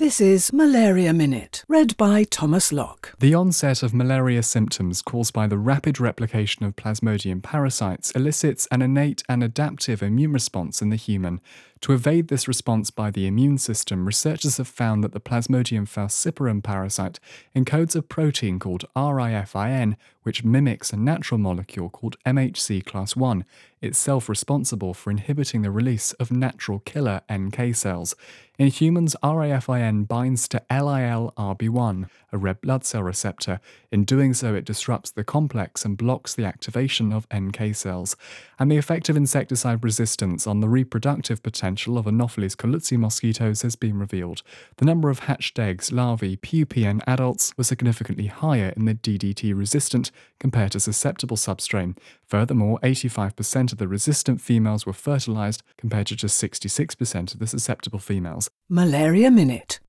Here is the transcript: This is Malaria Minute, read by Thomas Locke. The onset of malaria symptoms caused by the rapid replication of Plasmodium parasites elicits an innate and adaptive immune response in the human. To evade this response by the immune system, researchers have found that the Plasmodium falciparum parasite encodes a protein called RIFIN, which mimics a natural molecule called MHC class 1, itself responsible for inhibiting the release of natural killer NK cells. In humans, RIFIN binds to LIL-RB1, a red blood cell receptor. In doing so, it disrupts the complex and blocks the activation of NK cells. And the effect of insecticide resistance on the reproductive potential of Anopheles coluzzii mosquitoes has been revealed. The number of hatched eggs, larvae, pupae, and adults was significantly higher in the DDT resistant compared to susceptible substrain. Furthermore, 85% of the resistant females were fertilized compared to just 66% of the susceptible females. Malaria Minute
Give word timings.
This 0.00 0.18
is 0.18 0.50
Malaria 0.50 1.12
Minute, 1.12 1.62
read 1.68 1.94
by 1.98 2.24
Thomas 2.24 2.72
Locke. 2.72 3.12
The 3.18 3.34
onset 3.34 3.82
of 3.82 3.92
malaria 3.92 4.42
symptoms 4.42 5.02
caused 5.02 5.34
by 5.34 5.46
the 5.46 5.58
rapid 5.58 6.00
replication 6.00 6.64
of 6.64 6.74
Plasmodium 6.74 7.42
parasites 7.42 8.10
elicits 8.12 8.66
an 8.70 8.80
innate 8.80 9.22
and 9.28 9.44
adaptive 9.44 10.02
immune 10.02 10.32
response 10.32 10.80
in 10.80 10.88
the 10.88 10.96
human. 10.96 11.42
To 11.82 11.92
evade 11.94 12.28
this 12.28 12.46
response 12.46 12.90
by 12.90 13.10
the 13.10 13.26
immune 13.26 13.56
system, 13.56 14.04
researchers 14.04 14.58
have 14.58 14.68
found 14.68 15.02
that 15.02 15.12
the 15.12 15.20
Plasmodium 15.20 15.88
falciparum 15.88 16.62
parasite 16.62 17.18
encodes 17.56 17.96
a 17.96 18.02
protein 18.02 18.58
called 18.58 18.84
RIFIN, 18.94 19.96
which 20.22 20.44
mimics 20.44 20.92
a 20.92 20.98
natural 20.98 21.38
molecule 21.38 21.88
called 21.88 22.18
MHC 22.26 22.84
class 22.84 23.16
1, 23.16 23.46
itself 23.80 24.28
responsible 24.28 24.92
for 24.92 25.10
inhibiting 25.10 25.62
the 25.62 25.70
release 25.70 26.12
of 26.14 26.30
natural 26.30 26.80
killer 26.80 27.22
NK 27.32 27.74
cells. 27.74 28.14
In 28.58 28.66
humans, 28.66 29.16
RIFIN 29.24 30.04
binds 30.04 30.46
to 30.48 30.62
LIL-RB1, 30.70 32.10
a 32.30 32.36
red 32.36 32.60
blood 32.60 32.84
cell 32.84 33.02
receptor. 33.02 33.58
In 33.90 34.04
doing 34.04 34.34
so, 34.34 34.54
it 34.54 34.66
disrupts 34.66 35.10
the 35.10 35.24
complex 35.24 35.86
and 35.86 35.96
blocks 35.96 36.34
the 36.34 36.44
activation 36.44 37.10
of 37.10 37.26
NK 37.34 37.74
cells. 37.74 38.16
And 38.58 38.70
the 38.70 38.76
effect 38.76 39.08
of 39.08 39.16
insecticide 39.16 39.82
resistance 39.82 40.46
on 40.46 40.60
the 40.60 40.68
reproductive 40.68 41.42
potential 41.42 41.69
of 41.70 42.06
Anopheles 42.06 42.56
coluzzii 42.56 42.98
mosquitoes 42.98 43.62
has 43.62 43.76
been 43.76 43.98
revealed. 43.98 44.42
The 44.78 44.84
number 44.84 45.08
of 45.10 45.20
hatched 45.20 45.58
eggs, 45.58 45.92
larvae, 45.92 46.36
pupae, 46.36 46.84
and 46.84 47.02
adults 47.06 47.52
was 47.56 47.68
significantly 47.68 48.26
higher 48.26 48.72
in 48.76 48.86
the 48.86 48.94
DDT 48.94 49.56
resistant 49.56 50.10
compared 50.40 50.72
to 50.72 50.80
susceptible 50.80 51.36
substrain. 51.36 51.96
Furthermore, 52.26 52.80
85% 52.82 53.72
of 53.72 53.78
the 53.78 53.86
resistant 53.86 54.40
females 54.40 54.84
were 54.84 54.92
fertilized 54.92 55.62
compared 55.76 56.08
to 56.08 56.16
just 56.16 56.42
66% 56.42 57.34
of 57.34 57.38
the 57.38 57.46
susceptible 57.46 58.00
females. 58.00 58.50
Malaria 58.68 59.30
Minute 59.30 59.78